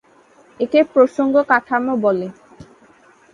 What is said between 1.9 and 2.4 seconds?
বলে।